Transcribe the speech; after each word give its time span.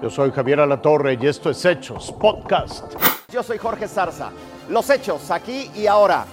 Yo 0.00 0.10
soy 0.10 0.30
Javier 0.30 0.60
Alatorre 0.60 1.18
y 1.20 1.26
esto 1.26 1.50
es 1.50 1.64
Hechos 1.64 2.12
Podcast. 2.12 2.94
Yo 3.32 3.42
soy 3.42 3.58
Jorge 3.58 3.88
Zarza. 3.88 4.30
Los 4.68 4.88
hechos 4.90 5.28
aquí 5.32 5.72
y 5.74 5.88
ahora. 5.88 6.24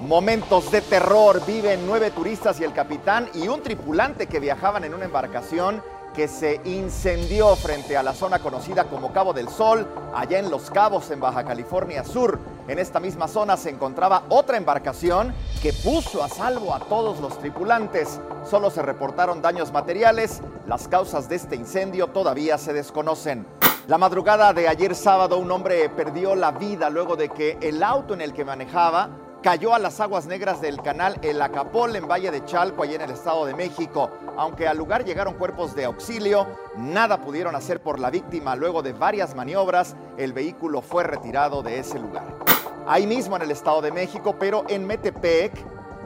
Momentos 0.00 0.72
de 0.72 0.80
terror 0.80 1.40
viven 1.46 1.86
nueve 1.86 2.10
turistas 2.10 2.60
y 2.60 2.64
el 2.64 2.72
capitán 2.72 3.28
y 3.34 3.46
un 3.46 3.62
tripulante 3.62 4.26
que 4.26 4.40
viajaban 4.40 4.82
en 4.82 4.94
una 4.94 5.04
embarcación 5.04 5.80
que 6.12 6.26
se 6.26 6.60
incendió 6.64 7.54
frente 7.54 7.96
a 7.96 8.02
la 8.02 8.14
zona 8.14 8.40
conocida 8.40 8.84
como 8.84 9.12
Cabo 9.12 9.32
del 9.32 9.48
Sol, 9.48 9.86
allá 10.12 10.40
en 10.40 10.50
Los 10.50 10.68
Cabos, 10.68 11.08
en 11.12 11.20
Baja 11.20 11.44
California 11.44 12.02
Sur. 12.02 12.40
En 12.68 12.78
esta 12.78 13.00
misma 13.00 13.28
zona 13.28 13.56
se 13.56 13.70
encontraba 13.70 14.24
otra 14.28 14.58
embarcación 14.58 15.34
que 15.62 15.72
puso 15.72 16.22
a 16.22 16.28
salvo 16.28 16.74
a 16.74 16.80
todos 16.80 17.18
los 17.18 17.38
tripulantes. 17.38 18.20
Solo 18.44 18.70
se 18.70 18.82
reportaron 18.82 19.40
daños 19.40 19.72
materiales. 19.72 20.42
Las 20.66 20.86
causas 20.86 21.30
de 21.30 21.36
este 21.36 21.56
incendio 21.56 22.08
todavía 22.08 22.58
se 22.58 22.74
desconocen. 22.74 23.46
La 23.86 23.96
madrugada 23.96 24.52
de 24.52 24.68
ayer 24.68 24.94
sábado 24.94 25.38
un 25.38 25.50
hombre 25.50 25.88
perdió 25.88 26.34
la 26.34 26.50
vida 26.50 26.90
luego 26.90 27.16
de 27.16 27.30
que 27.30 27.56
el 27.62 27.82
auto 27.82 28.12
en 28.12 28.20
el 28.20 28.34
que 28.34 28.44
manejaba 28.44 29.08
cayó 29.42 29.72
a 29.72 29.78
las 29.78 29.98
aguas 30.00 30.26
negras 30.26 30.60
del 30.60 30.82
canal 30.82 31.18
El 31.22 31.40
Acapol 31.40 31.96
en 31.96 32.06
Valle 32.06 32.30
de 32.30 32.44
Chalco, 32.44 32.82
allá 32.82 32.96
en 32.96 33.00
el 33.00 33.12
Estado 33.12 33.46
de 33.46 33.54
México. 33.54 34.10
Aunque 34.36 34.68
al 34.68 34.76
lugar 34.76 35.06
llegaron 35.06 35.34
cuerpos 35.34 35.74
de 35.74 35.86
auxilio, 35.86 36.46
nada 36.76 37.22
pudieron 37.22 37.54
hacer 37.54 37.80
por 37.80 37.98
la 37.98 38.10
víctima. 38.10 38.56
Luego 38.56 38.82
de 38.82 38.92
varias 38.92 39.34
maniobras, 39.34 39.96
el 40.18 40.34
vehículo 40.34 40.82
fue 40.82 41.04
retirado 41.04 41.62
de 41.62 41.78
ese 41.78 41.98
lugar. 41.98 42.47
Ahí 42.90 43.06
mismo 43.06 43.36
en 43.36 43.42
el 43.42 43.50
Estado 43.50 43.82
de 43.82 43.92
México, 43.92 44.36
pero 44.40 44.64
en 44.66 44.86
Metepec, 44.86 45.52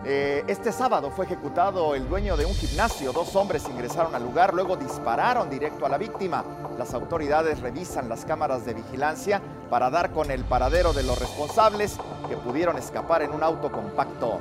eh, 0.04 0.42
este 0.48 0.72
sábado 0.72 1.12
fue 1.12 1.26
ejecutado 1.26 1.94
el 1.94 2.08
dueño 2.08 2.36
de 2.36 2.44
un 2.44 2.52
gimnasio. 2.54 3.12
Dos 3.12 3.36
hombres 3.36 3.68
ingresaron 3.68 4.12
al 4.16 4.24
lugar, 4.24 4.52
luego 4.52 4.76
dispararon 4.76 5.48
directo 5.48 5.86
a 5.86 5.88
la 5.88 5.96
víctima. 5.96 6.44
Las 6.76 6.92
autoridades 6.92 7.60
revisan 7.60 8.08
las 8.08 8.24
cámaras 8.24 8.64
de 8.64 8.74
vigilancia 8.74 9.40
para 9.70 9.90
dar 9.90 10.10
con 10.10 10.32
el 10.32 10.42
paradero 10.42 10.92
de 10.92 11.04
los 11.04 11.16
responsables 11.20 11.98
que 12.28 12.36
pudieron 12.36 12.76
escapar 12.76 13.22
en 13.22 13.30
un 13.30 13.44
auto 13.44 13.70
compacto. 13.70 14.40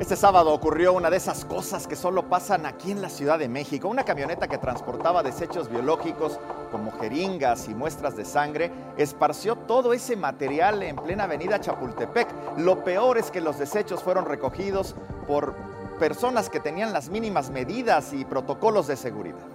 Este 0.00 0.14
sábado 0.14 0.52
ocurrió 0.54 0.92
una 0.92 1.10
de 1.10 1.16
esas 1.16 1.44
cosas 1.44 1.88
que 1.88 1.96
solo 1.96 2.28
pasan 2.28 2.66
aquí 2.66 2.92
en 2.92 3.02
la 3.02 3.10
Ciudad 3.10 3.36
de 3.36 3.48
México. 3.48 3.88
Una 3.88 4.04
camioneta 4.04 4.46
que 4.46 4.56
transportaba 4.56 5.24
desechos 5.24 5.68
biológicos 5.68 6.38
como 6.70 6.92
jeringas 6.92 7.68
y 7.68 7.74
muestras 7.74 8.16
de 8.16 8.24
sangre 8.24 8.70
esparció 8.96 9.56
todo 9.56 9.92
ese 9.92 10.14
material 10.14 10.84
en 10.84 10.94
plena 10.94 11.24
avenida 11.24 11.60
Chapultepec. 11.60 12.28
Lo 12.58 12.84
peor 12.84 13.18
es 13.18 13.32
que 13.32 13.40
los 13.40 13.58
desechos 13.58 14.00
fueron 14.04 14.26
recogidos 14.26 14.94
por 15.26 15.56
personas 15.98 16.48
que 16.48 16.60
tenían 16.60 16.92
las 16.92 17.08
mínimas 17.08 17.50
medidas 17.50 18.12
y 18.12 18.24
protocolos 18.24 18.86
de 18.86 18.96
seguridad. 18.96 19.46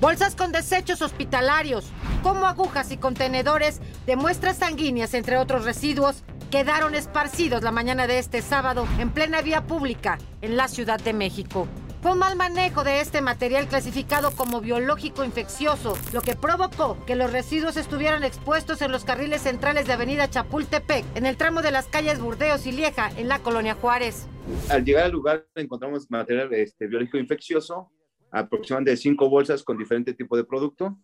Bolsas 0.00 0.36
con 0.36 0.52
desechos 0.52 1.02
hospitalarios, 1.02 1.90
como 2.22 2.46
agujas 2.46 2.92
y 2.92 2.98
contenedores 2.98 3.80
de 4.06 4.14
muestras 4.14 4.58
sanguíneas, 4.58 5.12
entre 5.14 5.38
otros 5.38 5.64
residuos, 5.64 6.22
quedaron 6.54 6.94
esparcidos 6.94 7.64
la 7.64 7.72
mañana 7.72 8.06
de 8.06 8.20
este 8.20 8.40
sábado 8.40 8.86
en 9.00 9.10
plena 9.10 9.42
vía 9.42 9.66
pública 9.66 10.18
en 10.40 10.56
la 10.56 10.68
Ciudad 10.68 11.00
de 11.00 11.12
México. 11.12 11.66
Fue 12.00 12.12
un 12.12 12.20
mal 12.20 12.36
manejo 12.36 12.84
de 12.84 13.00
este 13.00 13.20
material 13.22 13.66
clasificado 13.66 14.30
como 14.30 14.60
biológico 14.60 15.24
infeccioso, 15.24 15.98
lo 16.12 16.20
que 16.20 16.36
provocó 16.36 16.96
que 17.06 17.16
los 17.16 17.32
residuos 17.32 17.76
estuvieran 17.76 18.22
expuestos 18.22 18.82
en 18.82 18.92
los 18.92 19.02
carriles 19.02 19.42
centrales 19.42 19.88
de 19.88 19.94
Avenida 19.94 20.30
Chapultepec, 20.30 21.04
en 21.16 21.26
el 21.26 21.36
tramo 21.36 21.60
de 21.60 21.72
las 21.72 21.88
calles 21.88 22.20
Burdeos 22.20 22.68
y 22.68 22.70
Lieja, 22.70 23.10
en 23.16 23.26
la 23.26 23.40
colonia 23.40 23.74
Juárez. 23.74 24.28
Al 24.70 24.84
llegar 24.84 25.06
al 25.06 25.10
lugar 25.10 25.48
encontramos 25.56 26.08
material 26.08 26.54
este, 26.54 26.86
biológico 26.86 27.18
infeccioso, 27.18 27.90
aproximadamente 28.30 28.96
cinco 28.96 29.28
bolsas 29.28 29.64
con 29.64 29.76
diferente 29.76 30.14
tipo 30.14 30.36
de 30.36 30.44
producto. 30.44 30.96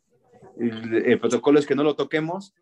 El, 0.60 0.94
el 0.94 1.18
protocolo 1.18 1.58
es 1.58 1.66
que 1.66 1.74
no 1.74 1.82
lo 1.82 1.96
toquemos, 1.96 2.54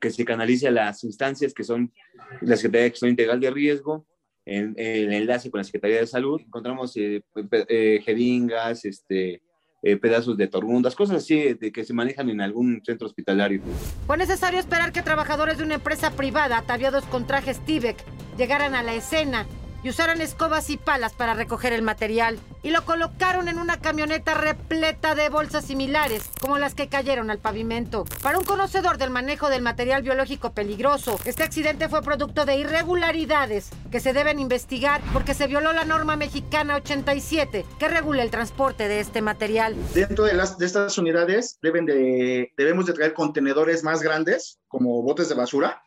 que 0.00 0.10
se 0.10 0.24
canalice 0.24 0.68
a 0.68 0.70
las 0.70 1.04
instancias 1.04 1.54
que 1.54 1.64
son 1.64 1.92
la 2.40 2.56
Secretaría 2.56 2.84
de 2.84 2.90
Gestión 2.90 3.10
Integral 3.10 3.40
de 3.40 3.50
Riesgo, 3.50 4.06
en, 4.44 4.74
el 4.76 5.12
enlace 5.12 5.50
con 5.50 5.58
la 5.58 5.64
Secretaría 5.64 5.98
de 5.98 6.06
Salud, 6.06 6.40
encontramos 6.40 6.96
eh, 6.96 7.22
eh, 7.68 8.00
jeringas, 8.04 8.84
este, 8.84 9.42
eh, 9.82 9.96
pedazos 9.96 10.36
de 10.36 10.46
torundas, 10.46 10.94
cosas 10.94 11.18
así 11.18 11.54
de 11.54 11.72
que 11.72 11.84
se 11.84 11.92
manejan 11.92 12.30
en 12.30 12.40
algún 12.40 12.80
centro 12.84 13.06
hospitalario. 13.06 13.60
Fue 14.06 14.16
necesario 14.16 14.60
esperar 14.60 14.92
que 14.92 15.02
trabajadores 15.02 15.58
de 15.58 15.64
una 15.64 15.74
empresa 15.74 16.12
privada, 16.12 16.58
ataviados 16.58 17.04
con 17.04 17.26
trajes 17.26 17.58
Tibek, 17.64 17.96
llegaran 18.38 18.74
a 18.74 18.82
la 18.82 18.94
escena 18.94 19.46
y 19.86 19.90
usaran 19.90 20.20
escobas 20.20 20.68
y 20.70 20.78
palas 20.78 21.12
para 21.12 21.34
recoger 21.34 21.72
el 21.72 21.82
material 21.82 22.40
y 22.64 22.70
lo 22.70 22.84
colocaron 22.84 23.46
en 23.46 23.60
una 23.60 23.80
camioneta 23.80 24.34
repleta 24.34 25.14
de 25.14 25.28
bolsas 25.28 25.64
similares 25.64 26.24
como 26.40 26.58
las 26.58 26.74
que 26.74 26.88
cayeron 26.88 27.30
al 27.30 27.38
pavimento. 27.38 28.04
Para 28.20 28.36
un 28.36 28.44
conocedor 28.44 28.98
del 28.98 29.10
manejo 29.10 29.48
del 29.48 29.62
material 29.62 30.02
biológico 30.02 30.50
peligroso, 30.50 31.20
este 31.24 31.44
accidente 31.44 31.88
fue 31.88 32.02
producto 32.02 32.44
de 32.44 32.56
irregularidades 32.56 33.70
que 33.92 34.00
se 34.00 34.12
deben 34.12 34.40
investigar 34.40 35.00
porque 35.12 35.34
se 35.34 35.46
violó 35.46 35.72
la 35.72 35.84
norma 35.84 36.16
mexicana 36.16 36.74
87 36.74 37.64
que 37.78 37.86
regula 37.86 38.24
el 38.24 38.32
transporte 38.32 38.88
de 38.88 38.98
este 38.98 39.22
material. 39.22 39.76
Dentro 39.94 40.24
de, 40.24 40.34
las, 40.34 40.58
de 40.58 40.66
estas 40.66 40.98
unidades 40.98 41.60
deben 41.62 41.86
de, 41.86 42.52
debemos 42.56 42.86
de 42.86 42.92
traer 42.92 43.14
contenedores 43.14 43.84
más 43.84 44.02
grandes 44.02 44.58
como 44.66 45.00
botes 45.02 45.28
de 45.28 45.36
basura 45.36 45.85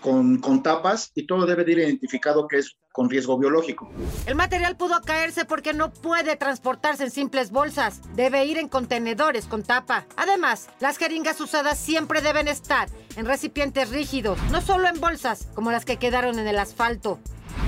con, 0.00 0.62
tapas 0.62 1.12
y 1.14 1.26
todo 1.26 1.46
debe 1.46 1.64
de 1.64 1.72
ir 1.72 1.78
identificado 1.78 2.46
que 2.48 2.58
es 2.58 2.76
con 2.92 3.08
riesgo 3.08 3.38
biológico. 3.38 3.90
El 4.26 4.34
material 4.34 4.76
pudo 4.76 5.00
caerse 5.02 5.44
porque 5.44 5.72
no 5.72 5.92
puede 5.92 6.36
transportarse 6.36 7.04
en 7.04 7.10
simples 7.10 7.50
bolsas, 7.50 8.00
debe 8.14 8.44
ir 8.44 8.58
en 8.58 8.68
contenedores 8.68 9.46
con 9.46 9.62
tapa. 9.62 10.06
Además, 10.16 10.68
las 10.80 10.98
jeringas 10.98 11.40
usadas 11.40 11.78
siempre 11.78 12.20
deben 12.20 12.48
estar 12.48 12.88
en 13.16 13.26
recipientes 13.26 13.90
rígidos, 13.90 14.38
no 14.50 14.60
solo 14.60 14.88
en 14.88 15.00
bolsas 15.00 15.48
como 15.54 15.70
las 15.70 15.84
que 15.84 15.96
quedaron 15.96 16.38
en 16.38 16.48
el 16.48 16.58
asfalto. 16.58 17.20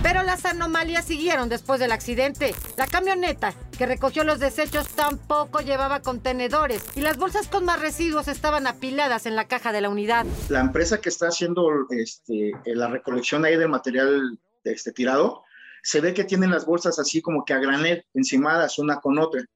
Pero 0.02 0.22
las 0.22 0.47
anomalías 0.47 1.04
siguieron 1.04 1.48
después 1.48 1.78
del 1.78 1.92
accidente. 1.92 2.54
La 2.76 2.86
camioneta 2.86 3.54
que 3.80 3.86
recogió 3.86 4.24
los 4.24 4.38
desechos 4.38 4.88
tampoco 4.88 5.60
llevaba 5.60 6.00
contenedores 6.00 6.84
y 6.96 7.00
las 7.00 7.16
bolsas 7.16 7.48
con 7.48 7.64
más 7.64 7.80
residuos 7.80 8.28
estaban 8.28 8.66
apiladas 8.66 9.24
en 9.24 9.36
la 9.36 9.48
caja 9.48 9.72
de 9.72 9.80
la 9.80 9.88
unidad. 9.88 10.26
La 10.50 10.60
empresa 10.60 11.00
que 11.00 11.08
está 11.08 11.28
haciendo 11.28 11.86
este, 11.88 12.52
la 12.66 12.88
recolección 12.88 13.42
ahí 13.46 13.56
del 13.56 13.70
material 13.70 14.38
este, 14.64 14.92
tirado, 14.92 15.44
se 15.82 16.02
ve 16.02 16.12
que 16.12 16.24
tienen 16.24 16.50
las 16.50 16.66
bolsas 16.66 16.98
así 16.98 17.22
como 17.22 17.42
que 17.46 17.54
a 17.54 17.58
granel, 17.58 18.04
encimadas 18.12 18.78
una 18.78 19.00
con 19.00 19.18
otra. 19.18 19.46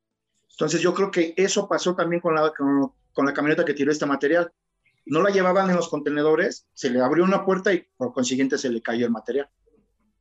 Entonces 0.53 0.81
yo 0.81 0.95
creo 0.95 1.11
que 1.11 1.35
eso 1.37 1.69
pasó 1.69 1.95
también 1.95 2.23
con 2.23 2.35
la, 2.35 2.51
con 2.51 3.27
la 3.27 3.35
camioneta 3.35 3.67
que 3.67 3.75
tiró 3.75 3.93
este 3.93 4.07
material. 4.07 4.51
No 5.05 5.21
la 5.21 5.29
llevaban 5.29 5.69
en 5.69 5.77
los 5.77 5.91
contenedores, 5.91 6.65
se 6.73 6.89
le 6.89 7.03
abrió 7.03 7.25
una 7.25 7.45
puerta 7.45 7.75
y 7.75 7.87
por 7.99 8.15
consiguiente 8.15 8.57
se 8.57 8.71
le 8.71 8.81
cayó 8.81 9.05
el 9.05 9.13
material. 9.13 9.51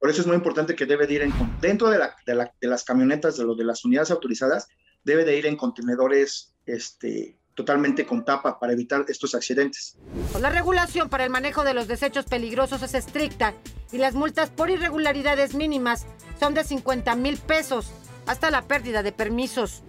Por 0.03 0.09
eso 0.09 0.19
es 0.19 0.27
muy 0.27 0.35
importante 0.35 0.75
que 0.75 0.85
debe 0.85 1.07
de 1.07 1.13
ir 1.13 1.21
en, 1.21 1.31
dentro 1.61 1.89
de, 1.89 1.97
la, 1.97 2.13
de, 2.25 2.35
la, 2.35 2.53
de 2.59 2.67
las 2.67 2.83
camionetas, 2.83 3.37
de, 3.37 3.45
lo, 3.45 3.55
de 3.55 3.63
las 3.63 3.85
unidades 3.85 4.11
autorizadas, 4.11 4.67
debe 5.05 5.23
de 5.23 5.37
ir 5.37 5.45
en 5.45 5.55
contenedores 5.55 6.53
este, 6.65 7.37
totalmente 7.53 8.05
con 8.05 8.25
tapa 8.25 8.59
para 8.59 8.73
evitar 8.73 9.05
estos 9.07 9.33
accidentes. 9.33 9.97
La 10.41 10.49
regulación 10.49 11.07
para 11.07 11.23
el 11.23 11.29
manejo 11.29 11.63
de 11.63 11.73
los 11.73 11.87
desechos 11.87 12.25
peligrosos 12.25 12.83
es 12.83 12.95
estricta 12.95 13.53
y 13.93 13.97
las 13.97 14.13
multas 14.13 14.49
por 14.49 14.69
irregularidades 14.69 15.55
mínimas 15.55 16.05
son 16.37 16.53
de 16.53 16.65
50 16.65 17.15
mil 17.15 17.37
pesos 17.37 17.93
hasta 18.25 18.51
la 18.51 18.63
pérdida 18.63 19.03
de 19.03 19.13
permisos. 19.13 19.83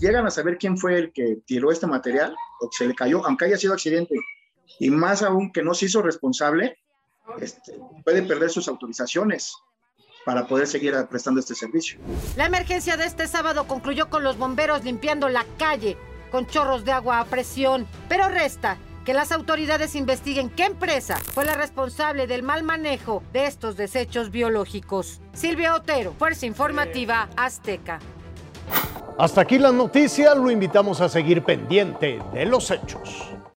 Llegan 0.00 0.26
a 0.26 0.30
saber 0.30 0.56
quién 0.56 0.78
fue 0.78 0.96
el 0.96 1.12
que 1.12 1.36
tiró 1.44 1.70
este 1.70 1.86
material 1.86 2.34
o 2.62 2.70
que 2.70 2.78
se 2.78 2.88
le 2.88 2.94
cayó, 2.94 3.26
aunque 3.26 3.44
haya 3.44 3.58
sido 3.58 3.74
accidente, 3.74 4.14
y 4.78 4.88
más 4.88 5.22
aún 5.22 5.52
que 5.52 5.62
no 5.62 5.74
se 5.74 5.84
hizo 5.84 6.00
responsable, 6.00 6.78
este, 7.40 7.78
puede 8.04 8.22
perder 8.22 8.50
sus 8.50 8.68
autorizaciones 8.68 9.54
para 10.24 10.46
poder 10.46 10.66
seguir 10.66 10.94
prestando 11.08 11.40
este 11.40 11.54
servicio. 11.54 11.98
La 12.36 12.46
emergencia 12.46 12.96
de 12.96 13.06
este 13.06 13.26
sábado 13.26 13.66
concluyó 13.66 14.10
con 14.10 14.22
los 14.22 14.36
bomberos 14.36 14.84
limpiando 14.84 15.28
la 15.28 15.44
calle 15.58 15.96
con 16.30 16.46
chorros 16.46 16.84
de 16.84 16.92
agua 16.92 17.20
a 17.20 17.24
presión, 17.24 17.86
pero 18.08 18.28
resta 18.28 18.78
que 19.04 19.14
las 19.14 19.32
autoridades 19.32 19.94
investiguen 19.94 20.50
qué 20.50 20.66
empresa 20.66 21.16
fue 21.16 21.44
la 21.44 21.54
responsable 21.54 22.26
del 22.26 22.42
mal 22.42 22.62
manejo 22.62 23.22
de 23.32 23.46
estos 23.46 23.76
desechos 23.76 24.30
biológicos. 24.30 25.20
Silvia 25.32 25.74
Otero, 25.74 26.14
Fuerza 26.18 26.46
Informativa 26.46 27.28
Azteca. 27.36 27.98
Hasta 29.18 29.40
aquí 29.40 29.58
la 29.58 29.72
noticia, 29.72 30.34
lo 30.34 30.50
invitamos 30.50 31.00
a 31.00 31.08
seguir 31.08 31.42
pendiente 31.42 32.20
de 32.32 32.46
los 32.46 32.70
hechos. 32.70 33.30